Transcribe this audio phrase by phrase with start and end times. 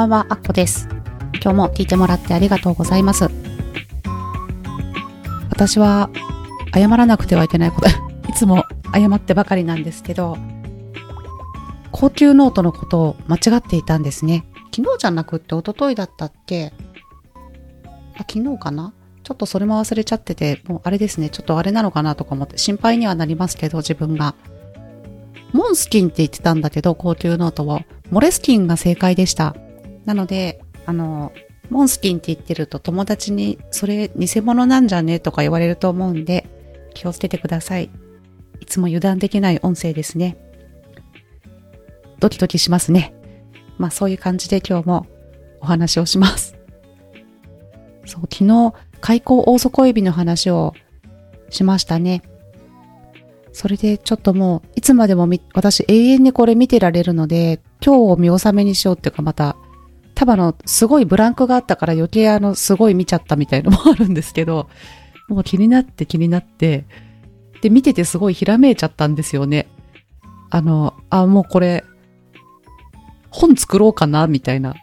[0.00, 0.88] ばんは、あっこです。
[1.42, 3.28] 今日も聞いてもらってありがとうございます。
[5.50, 6.08] 私は、
[6.72, 7.88] 謝らなくてはいけないこと、
[8.30, 10.38] いつも謝ってばかりなんですけど、
[11.90, 14.46] 高級ノートのことを間違っていたんですね。
[14.74, 16.72] 昨日じゃなくって一昨日だったっけ？
[18.14, 18.94] あ、昨日かな？
[19.22, 24.34] ちょっとそれも忘れちゃってて、もうあれですね、ちょっとあれなのかなとか思って心配にはなりますけど、自分が。
[25.52, 27.80] モンスキンって言ってたんだけど、高級ノートを。
[28.10, 29.54] モレスキンが正解でした。
[30.04, 31.32] なので、あの、
[31.68, 36.48] モンスキンって言ってると友達にそれ偽物なんじゃねとか言われると思うんで、
[36.94, 37.90] 気をつけてください。
[38.60, 40.36] いつも油断できない音声ですね。
[42.18, 43.14] ドキドキしますね。
[43.78, 45.06] まあそういう感じで今日も
[45.60, 46.56] お話をします。
[48.04, 50.74] そう、昨日、開口大底エビの話を
[51.48, 52.22] しましたね。
[53.52, 59.56] それでちょっともう、いつまでも私永遠にこれ見てられるので、今日を見納めにしようっていうかまた、
[60.20, 64.68] 多分あの、すごいブランクがあったから余計あの、すごい見ちゃったみたいのもあるんですけど、
[65.28, 66.84] もう気になって気になって、
[67.62, 69.66] で、見ててすごいひらめいちゃったんですよね。
[70.50, 71.84] あの、あ、もうこれ、
[73.30, 74.74] 本作ろうかな、みたいな。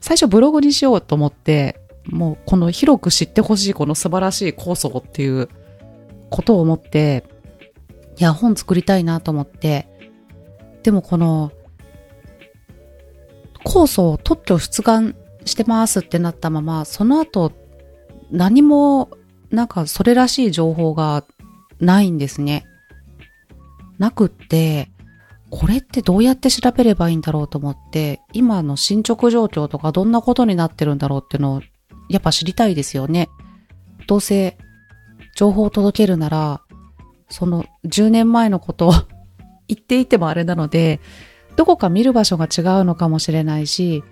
[0.00, 5.48] 最初ブログにしようと思って、もうこの広く知ってほしいこの素晴らしい構想っていう
[6.28, 7.22] ことを思って、
[8.18, 9.86] いや、本作りたいなと思って、
[10.82, 11.52] でもこの、
[13.66, 17.52] 構想を特許出願してますってなったまま、その後、
[18.30, 19.10] 何も、
[19.50, 21.24] なんかそれらしい情報が
[21.80, 22.64] ないんですね。
[23.98, 24.90] なくって、
[25.50, 31.62] これってどうやって調べればいいんだろうと思って、今の進捗状況とかどんなことになってるんだろうっていうのを、
[32.08, 33.28] やっぱ知りたいですよね。
[34.06, 34.56] どうせ、
[35.34, 36.60] 情報を届けるなら、
[37.28, 38.92] その10年前のことを
[39.66, 41.00] 言っていてもあれなので、
[41.56, 44.04] どこか見る場所が違うのかもしれないし、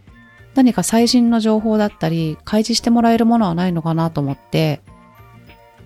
[0.55, 4.81] 何か最新の情報だったり、開示してもらえるものはないのかなと思って、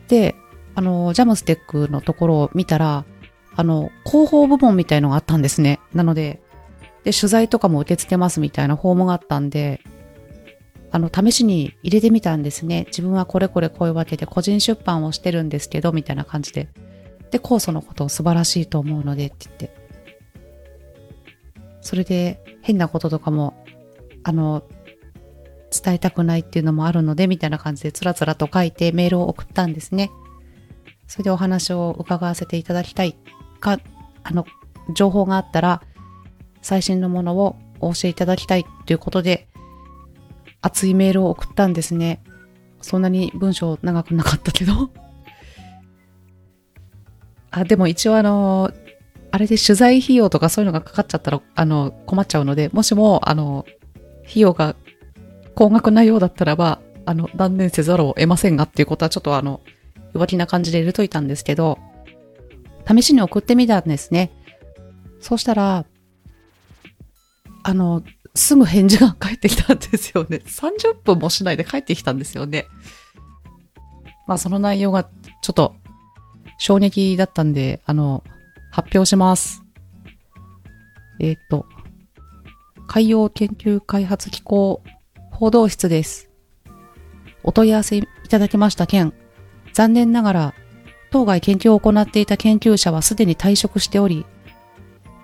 [0.08, 0.34] で、
[0.74, 3.04] あの、ジャムステックのところを見たら、
[3.56, 5.80] あの、広報部門みたいのがあったんですね。
[5.92, 6.40] なので、
[7.04, 9.80] で、取材とかも受け付けますみたいなフォームがあったんで、
[10.90, 12.84] あの、試しに入れてみたんですね。
[12.88, 16.68] 自分はこれこれこういうわけで個人出版をしてるんですけど、みたいな感じで。
[17.30, 19.77] で、酵素のことを素晴らしいと思うのでって言って。
[21.88, 23.64] それで変なこととかも、
[24.22, 24.62] あの、
[25.70, 30.10] 伝えたくないっていうのもあるので、みたいな感じでつらつらと書いてメールを送ったんですね。
[31.06, 33.16] それでお話を伺わせていただきたい
[33.58, 33.80] か、
[34.22, 34.44] あの、
[34.94, 35.80] 情報があったら、
[36.60, 39.48] 最新のものをお教えいただきたいということで、
[40.60, 42.22] 熱いメールを送ったんですね。
[42.82, 44.90] そんなに文章長くなかったけど。
[47.50, 48.70] あ、でも一応あの、
[49.30, 53.66] あれで取材費用とかそういうのがかかっちゃったら、あの、困っちゃうので、もしも、あの、
[54.26, 54.74] 費用が
[55.54, 59.60] 高額なようだったらば、あの、断念せざるを得ませんがっていうことはちょっとあの、
[60.14, 61.78] 弱気な感じで入れといたんですけど、
[62.86, 64.32] 試しに送ってみたんですね。
[65.20, 65.84] そうしたら、
[67.62, 68.02] あの、
[68.34, 70.42] すぐ返事が返ってきたんですよね。
[70.46, 72.66] 30分もしないで帰ってきたんですよね。
[74.26, 75.74] まあその内容がちょっと
[76.58, 78.22] 衝撃だったんで、あの、
[78.70, 79.62] 発表します。
[81.20, 81.66] えっ、と、
[82.86, 84.82] 海洋研究開発機構
[85.30, 86.30] 報道室です。
[87.42, 89.12] お問い合わせいただきました件、
[89.72, 90.54] 残念ながら、
[91.10, 94.26] 当該研究を行っていた研究者はすでに退職しており、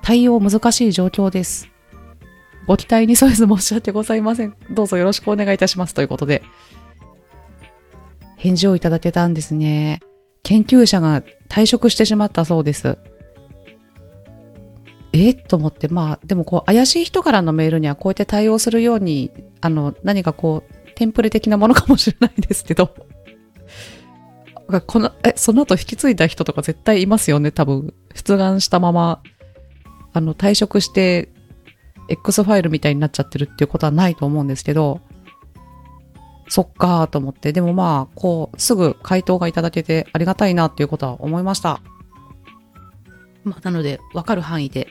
[0.03, 1.71] 対応難しい状況です。
[2.66, 4.56] ご期待に添えず申し訳ございません。
[4.71, 5.94] どうぞよろしくお願いいたします。
[5.94, 6.43] ということで、
[8.37, 10.00] 返事をいただけたんですね。
[10.43, 12.99] 研究者が退職してしまったそうです。
[15.14, 15.34] え？
[15.34, 19.31] と思って、まあ、でもこう、怪しい人からのメールにはこうやって対応するように、
[19.61, 22.94] あの、何かこう、テンプレ的なものかもしれないですけど、
[24.87, 27.94] この、え、その後引き継いだ人とか絶対いますよね、多分。
[28.14, 29.22] 出願したまま、
[30.12, 31.31] あの、退職して、
[32.08, 35.00] X ファイルみたいになっちゃってるっていうことはないと思うんですけど、
[36.49, 41.81] そっかーと思って、でもまあ、こう、すぐ回答がいただけてありがたいなっていうことは思いました。
[43.44, 44.88] まあ、なので、わかる範囲で、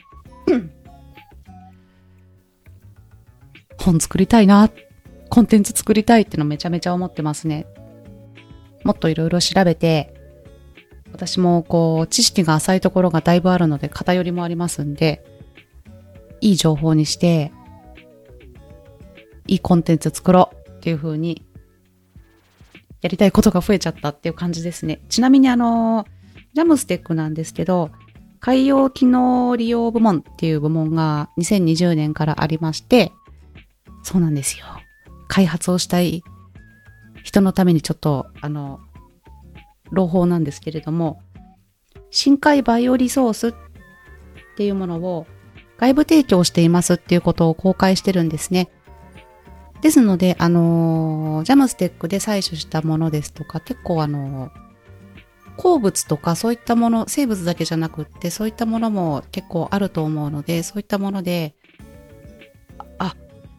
[3.84, 4.70] 本作りたいな、
[5.28, 7.66] コンテンツ作りたいってのめちゃめちゃ思ってますね。
[8.82, 10.14] もっといろいろ調べて、
[11.12, 15.22] 私もこう、知識が浅いところがだいぶあるので偏りもありますんで、
[16.40, 17.52] いい情報にして、
[19.46, 21.44] いいコンテンツ作ろうっていう風に、
[23.02, 25.02] やりたいことが増えちゃったっていう感じですね。
[25.10, 26.06] ちなみにあの、
[26.54, 27.90] ジャムステックなんですけど、
[28.40, 33.12] 海洋機能利用部門っていう部門が2020年からありまして、
[34.04, 34.66] そうなんですよ。
[35.26, 36.22] 開発をしたい
[37.24, 38.78] 人のためにちょっと、あの、
[39.90, 41.20] 朗報なんですけれども、
[42.10, 43.54] 深海バイオリソースっ
[44.56, 45.26] ていうものを
[45.78, 48.70] 外部提供していますっていうことを公開してるんですね。
[49.80, 54.50] ですので、あの、ジャムステックで採取したものですとか、結構あの、
[55.56, 61.54] 鉱物とかそういったもの、生物だけじゃなくって、そういったものも結構あると思うので、そういったもので、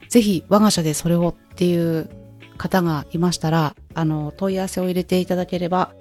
[0.10, 2.10] ぜひ我が社でそれをっていう
[2.58, 5.94] 方がいましたら、あの、問い合わせを入れていただければ、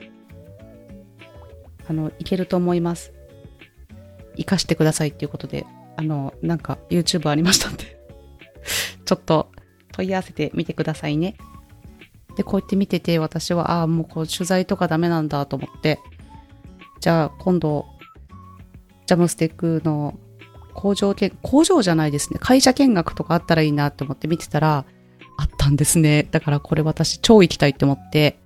[1.86, 3.12] あの、いけると思います。
[4.36, 5.66] 活かしてくださいっていうことで、
[5.96, 8.00] あの、なんか YouTube ありましたんで
[9.04, 9.50] ちょっと
[9.92, 11.36] 問い合わせてみてくださいね。
[12.36, 16.00] で、こうやって見てて、私は、ああ、もうこう取材とかダメなんだと思って、
[17.00, 17.86] じゃあ今度、
[19.06, 20.18] ジャムステックの
[20.84, 22.38] 工場見、工場じゃないですね。
[22.38, 24.84] 会社見学とかあったらいいなと思って見てたら、
[25.38, 26.28] あったんですね。
[26.30, 28.38] だからこれ私超行きたいって思って。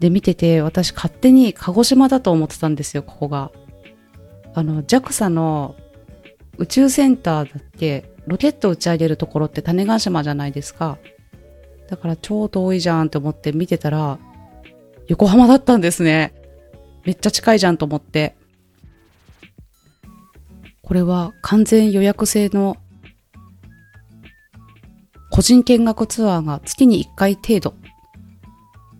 [0.00, 3.50] で、見てて、私勝手に鹿児島だと思ってたんですよ、ここが。
[4.52, 5.76] あの、JAXA の
[6.58, 10.98] 宇宙センターだって、ロケット打ち上げるところって種子島じゃないですか。
[11.88, 14.18] だから超遠いじゃんって思って見てたら、
[15.06, 16.34] 横浜だったんですね。
[17.06, 18.36] めっちゃ近いじゃんと思って。
[20.88, 22.78] これは完全予約制の
[25.30, 27.74] 個人見学ツアーが月に1回程度っ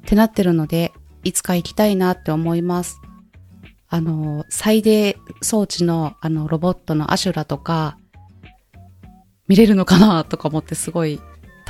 [0.05, 0.93] てなってるので、
[1.25, 3.01] いつか行きたいなって思います。
[3.89, 7.97] あの、最低装置のあのロボットのアシュラとか、
[9.47, 11.19] 見れるのかなとか思ってすごい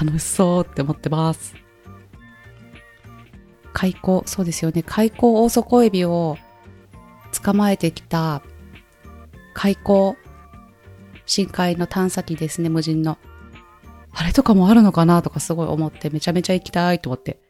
[0.00, 1.54] 楽しそうって思ってます。
[3.72, 4.82] 開口、そうですよね。
[4.82, 6.36] 開口大底エビを
[7.40, 8.42] 捕まえてきた
[9.58, 10.16] 開口
[11.26, 13.18] 深海の探査機ですね、無人の。
[14.12, 17.40] あれとかもあるのかなとかすごい思ってめちゃめちゃ行きたいと思って。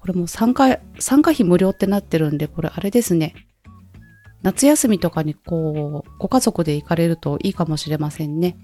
[0.00, 3.34] これも参加、参加費無料ってなってるんで、これあれですね。
[4.42, 8.56] 夏休みとかにこう、ご家族で行かれるといいかもしれませんね。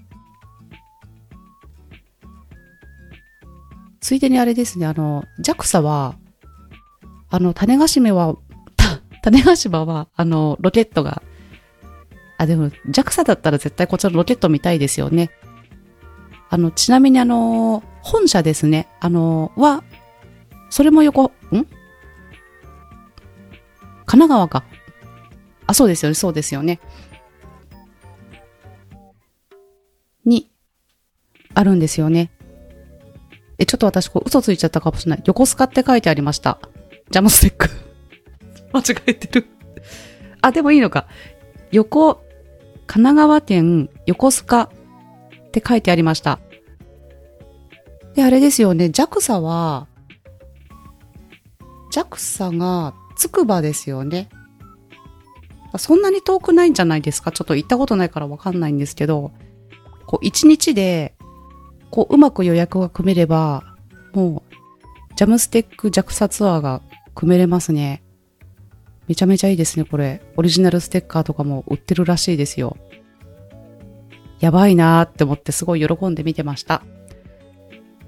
[4.01, 6.17] ついでにあれですね、あの、JAXA は、
[7.29, 8.35] あの、種子島は、
[9.23, 11.23] 種子島は、あの、ロケットが、
[12.41, 15.29] あ、でも、JAXA だったら絶対こちらのロケット見たいですよね。
[16.49, 19.83] あの、ちなみにあの、本社ですね、あの、は、
[20.71, 21.29] それも横、ん？
[21.51, 21.67] 神
[24.07, 24.63] 奈川か。
[25.67, 26.79] あ、そうですよね、そうですよね。
[30.25, 30.49] に、
[31.53, 32.31] あるんですよね。
[33.59, 35.23] え、ちょっと私こう嘘ついちゃったかもしれない。
[35.27, 36.57] 横須賀って書いてありました。
[37.11, 37.69] ジャムステック。
[38.73, 39.47] 間違えてる。
[40.41, 41.05] あ、でもいいのか。
[41.71, 42.30] 横、
[42.91, 44.69] 神奈川県横須賀っ
[45.51, 46.41] て書いてありました。
[48.15, 48.87] で、あれですよね。
[48.87, 49.87] JAXA は、
[51.93, 54.27] JAXA がつくばですよね。
[55.77, 57.31] そんなに遠くないんじゃないですか？
[57.31, 59.31] ちょっと行ったことないからわかんないんですけど、
[60.05, 61.15] こう、一日で
[61.91, 63.63] こう、うまく予約が組めれば、
[64.13, 66.81] もう、ジャムステック JAXA ツアーが
[67.15, 68.03] 組めれますね。
[69.07, 70.21] めちゃめちゃいいですね、これ。
[70.37, 72.77] オリジナルステッカーとかも売ってるらしいですよ。
[74.39, 76.83] やばいなーって思ってすごい喜んで見てました。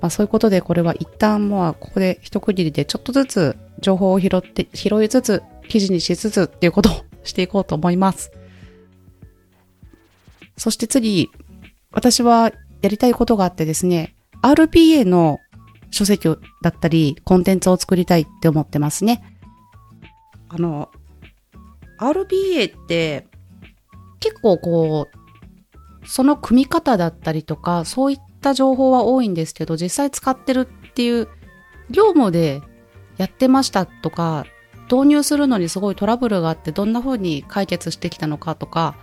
[0.02, 8.32] まあそういうことでこれは一旦もうここで一区切りでちょっとずつ情報を拾って、拾いつつ、記事にしつつっていうことをしていこうと思います。
[10.58, 11.30] そして次、
[11.92, 15.40] 私はやりたいことがあってですね、RPA の
[15.92, 16.28] 書籍
[16.62, 19.33] だったり、コンテンツを作りたいって思ってますね。
[20.54, 20.90] あの、
[22.00, 23.28] RPA って
[24.20, 31.28] 結構こう、その組み方だったりとか、そういった情報は多いんですけど、実際使ってるっていう、
[31.90, 32.62] 業務で
[33.18, 34.46] やってましたとか、
[34.92, 38.96] 導入するのにすごいトラブルがあってどんな風に解決してきたのかとか、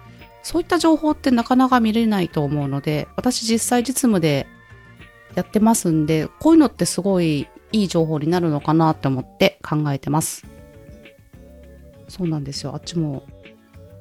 [0.42, 4.46] そういった情報ってなかなか見れないと思うので、私実際実務で
[5.34, 10.46] やってますんで、こういうのってすごいいい情報になるのかなって思って考えてます。
[12.10, 12.74] そうなんですよ。
[12.74, 13.22] あっちも、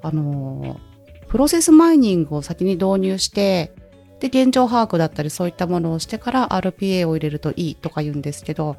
[0.01, 0.79] あの
[1.27, 3.73] プロセスマイニングを先に導入して、
[4.19, 8.75] で、現状把握だったりそういったものをしてから RPA を入れるといいとか言うんですけど、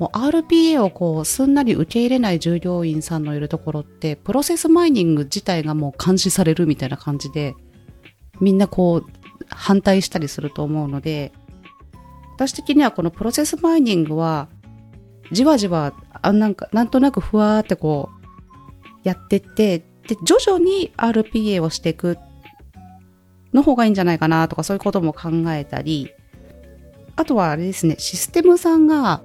[0.00, 7.54] もう RPA をこうすんなり受け入れない従業員さんのいるところってプロセスマイニング自体がもう監視されるみたいな感じで
[8.40, 9.10] みんなこう
[9.50, 11.32] 反対したりすると思うので
[12.34, 14.48] 私的にはこのプロセスマイニングは
[15.32, 18.19] じわじわあなんかなんとなくふわーってこう
[19.02, 22.18] やってってで徐々に RPA をしていく
[23.52, 26.12] の方がいいんじゃないかなとかそういうことも考えたり
[27.20, 29.22] あとはあれですね、システムさんが、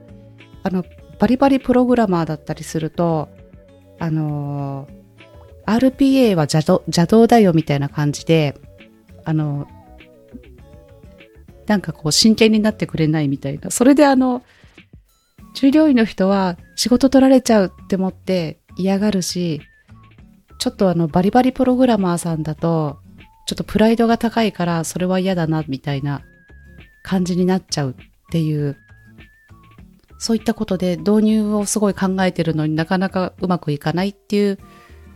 [0.63, 0.83] あの、
[1.17, 3.29] バリバリプログラマーだったりすると、
[3.99, 8.59] あのー、RPA は邪道邪道だよみたいな感じで、
[9.23, 9.65] あの、
[11.67, 13.71] なんかこう真剣になってくれないみたいな。
[13.71, 14.43] それであの、
[15.53, 19.61] 従業員の人は仕事取られちゃうって思って嫌がるし、
[20.59, 22.99] ちょっとあのバリバリプログラマーさんだと、
[23.45, 26.21] ちょっとプライドが高いからそれは嫌だなみたいな
[27.03, 27.95] 感じになっちゃうっ
[28.31, 28.77] ていう、
[30.17, 34.57] そういったことで導入をすごい考えてるのになかなかうまくいかないっていう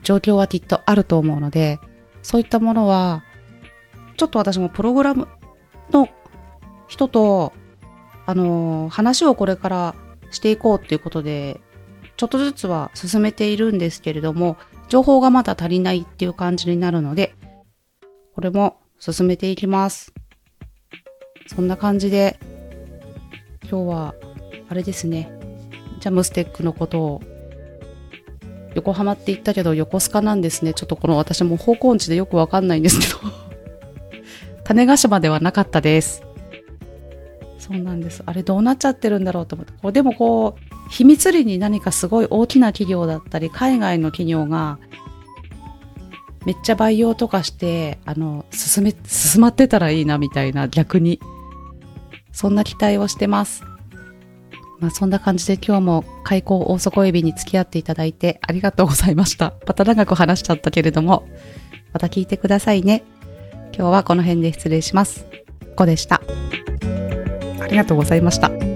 [0.04, 1.80] 状況はきっとあると思うので、
[2.22, 3.24] そういったものは、
[4.18, 5.28] ちょっと私もプログラム
[5.92, 6.10] の
[6.88, 7.54] 人と、
[8.25, 9.96] あの、話をこれから
[10.32, 11.60] していこうっていうことで、
[12.20, 14.58] ちょっとずつは進めているんですけれども、
[14.90, 17.34] 情報がまだ足りないっていう感じになるので、
[18.36, 20.12] これも進めていきます。
[21.48, 22.38] そんな感じで、
[23.72, 24.16] 今日は、
[24.68, 25.32] あれですね、
[26.02, 27.22] ジャムステックのことを、
[28.76, 30.74] 横浜って言ったけど横須賀なんですね。
[30.74, 33.20] ちょっとこの私も方向音痴でよくわかんないんですけど
[34.66, 36.22] 種子島ではなかったです。
[37.60, 38.24] そうなんです。
[38.26, 39.72] あれどうなっちゃってるんだろうと思って。
[39.82, 44.79] こうでもこう、秘密裏に何かすごい大きな企業だったり、海外の企業が、
[46.46, 51.19] めっちゃ培養とかして、あの、進め、進まってたらいいな、みたいな、逆に。
[52.31, 53.63] そんな期待をしてます。
[54.79, 59.53] まあそんな感じで今日も開口大底エビに付き合っていただいてありがとうございました。
[59.67, 61.27] また長く話しちゃったけれども、
[61.93, 63.03] また聞いてくださいね。
[63.74, 65.25] 今日はこの辺で失礼します。
[65.62, 66.22] ここでした。
[67.60, 68.69] ありがとうございました。